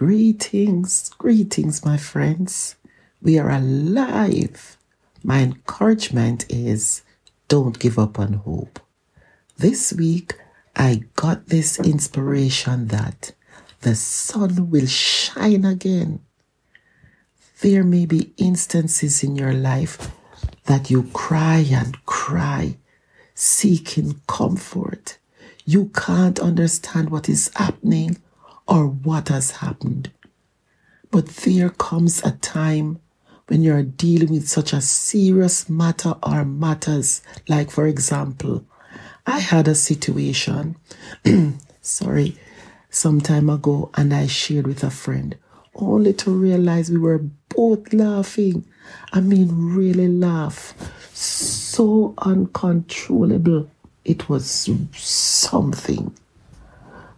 [0.00, 2.76] Greetings, greetings, my friends.
[3.20, 4.78] We are alive.
[5.22, 7.02] My encouragement is
[7.48, 8.80] don't give up on hope.
[9.58, 10.36] This week,
[10.74, 13.34] I got this inspiration that
[13.82, 16.20] the sun will shine again.
[17.60, 20.10] There may be instances in your life
[20.64, 22.78] that you cry and cry,
[23.34, 25.18] seeking comfort.
[25.66, 28.16] You can't understand what is happening
[28.70, 30.10] or what has happened.
[31.10, 33.00] But there comes a time
[33.48, 38.64] when you're dealing with such a serious matter or matters, like, for example,
[39.26, 40.76] I had a situation,
[41.80, 42.36] sorry,
[42.90, 45.36] some time ago, and I shared with a friend,
[45.74, 48.64] only to realize we were both laughing.
[49.12, 50.74] I mean, really laugh.
[51.12, 53.68] So uncontrollable.
[54.04, 56.14] It was something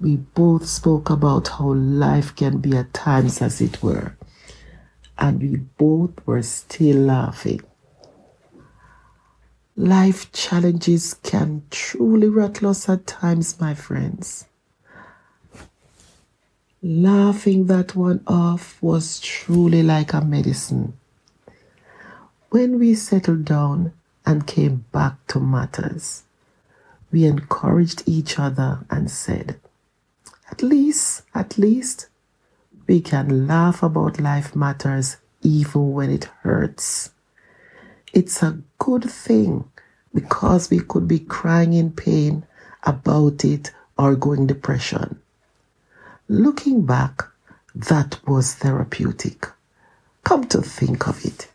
[0.00, 4.16] we both spoke about how life can be at times as it were,
[5.18, 7.60] and we both were still laughing.
[9.76, 14.46] Life challenges can truly rattle us at times, my friends.
[16.82, 20.94] Laughing that one off was truly like a medicine.
[22.50, 23.92] When we settled down
[24.24, 26.22] and came back to matters,
[27.10, 29.60] we encouraged each other and said,
[30.56, 32.08] at least, at least,
[32.86, 37.10] we can laugh about life matters even when it hurts.
[38.14, 39.70] It's a good thing
[40.14, 42.46] because we could be crying in pain
[42.84, 45.20] about it or going depression.
[46.26, 47.24] Looking back,
[47.74, 49.46] that was therapeutic.
[50.24, 51.50] Come to think of it,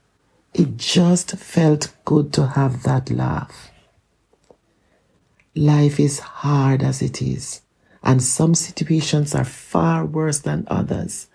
[0.53, 3.71] it just felt good to have that laugh.
[5.55, 7.61] Life is hard as it is
[8.03, 11.27] and some situations are far worse than others.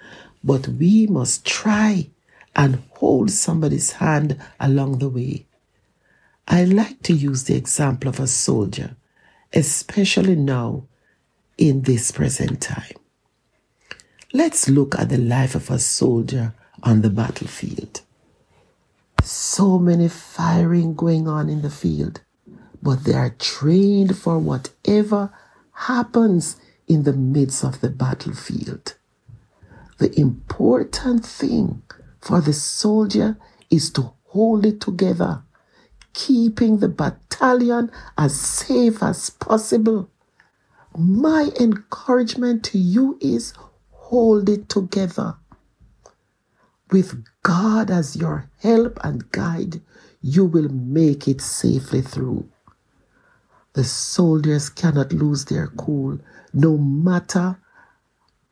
[0.43, 2.11] But we must try
[2.55, 5.47] and hold somebody's hand along the way.
[6.49, 8.97] I like to use the example of a soldier,
[9.53, 10.85] especially now
[11.59, 12.95] in this present time.
[14.33, 18.03] Let's look at the life of a soldier on the battlefield.
[19.23, 22.21] So many firing going on in the field,
[22.83, 25.33] but they are trained for whatever
[25.77, 26.57] happens
[26.89, 28.95] in the midst of the battlefield.
[29.99, 31.83] The important thing
[32.21, 33.37] for the soldier
[33.71, 35.43] is to hold it together,
[36.13, 40.11] keeping the battalion as safe as possible.
[40.97, 43.53] My encouragement to you is
[43.91, 45.37] hold it together.
[46.91, 49.83] With God as your help and guide,
[50.23, 52.49] you will make it safely through.
[53.77, 56.19] The soldiers cannot lose their cool,
[56.55, 57.59] no matter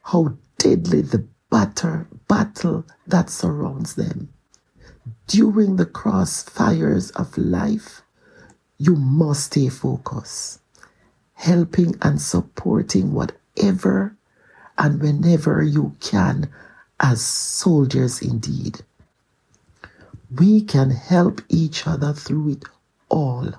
[0.03, 4.29] how deadly the batter, battle that surrounds them.
[5.27, 8.03] During the crossfires of life,
[8.77, 10.61] you must stay focused,
[11.33, 14.15] helping and supporting whatever
[14.77, 16.51] and whenever you can
[17.01, 18.83] as soldiers indeed.
[20.31, 22.65] We can help each other through it
[23.09, 23.55] all.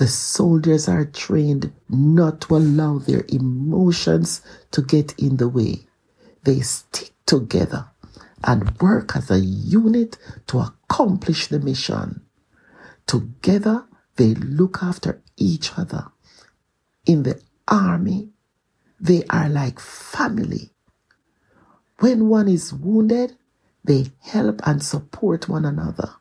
[0.00, 4.40] The soldiers are trained not to allow their emotions
[4.70, 5.80] to get in the way.
[6.42, 7.90] They stick together
[8.42, 10.16] and work as a unit
[10.46, 12.22] to accomplish the mission.
[13.06, 13.84] Together,
[14.16, 16.06] they look after each other.
[17.04, 18.30] In the army,
[18.98, 20.70] they are like family.
[21.98, 23.36] When one is wounded,
[23.84, 26.14] they help and support one another.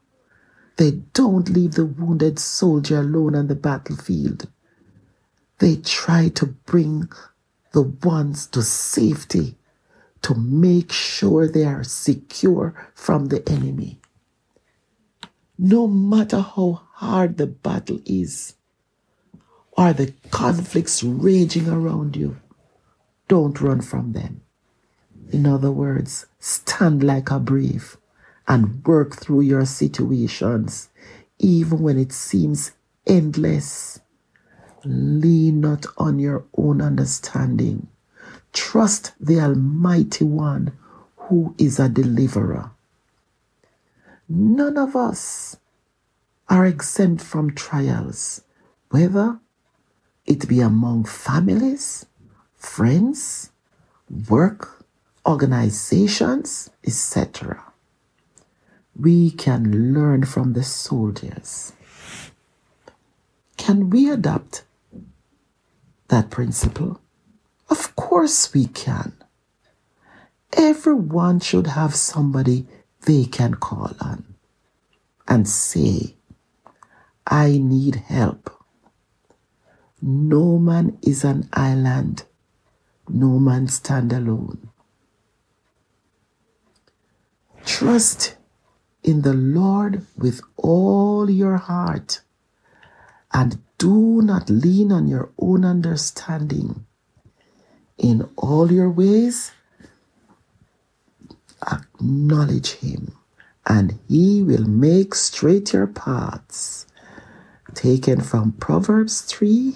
[0.79, 4.47] They don't leave the wounded soldier alone on the battlefield.
[5.57, 7.09] They try to bring
[7.73, 9.57] the ones to safety
[10.21, 13.99] to make sure they are secure from the enemy.
[15.57, 18.53] No matter how hard the battle is
[19.73, 22.37] or the conflicts raging around you,
[23.27, 24.43] don't run from them.
[25.29, 27.98] In other words, stand like a brave
[28.49, 30.89] and work through your situations,
[31.37, 32.71] even when it seems
[33.05, 33.99] endless.
[34.83, 37.87] Lean not on your own understanding.
[38.51, 40.71] Trust the Almighty One
[41.15, 42.71] who is a deliverer.
[44.27, 45.57] None of us
[46.49, 48.41] are exempt from trials,
[48.89, 49.39] whether
[50.25, 52.07] it be among families,
[52.55, 53.51] friends,
[54.27, 54.83] work,
[55.27, 57.68] organizations, etc
[58.99, 61.73] we can learn from the soldiers.
[63.57, 64.63] Can we adopt
[66.09, 66.99] that principle?
[67.69, 69.13] Of course we can.
[70.53, 72.65] Everyone should have somebody
[73.01, 74.25] they can call on
[75.27, 76.15] and say,
[77.27, 78.49] I need help.
[80.01, 82.23] No man is an island.
[83.07, 84.69] No man stand alone.
[87.65, 88.35] Trust
[89.03, 92.21] in the Lord with all your heart
[93.33, 96.85] and do not lean on your own understanding.
[97.97, 99.51] In all your ways,
[101.71, 103.15] acknowledge Him,
[103.65, 106.85] and He will make straight your paths.
[107.73, 109.75] Taken from Proverbs 3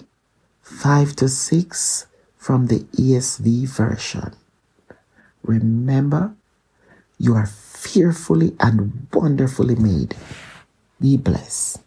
[0.61, 4.33] 5 to 6 from the ESV version.
[5.43, 6.35] Remember,
[7.19, 10.15] you are fearfully and wonderfully made.
[11.01, 11.82] Be blessed.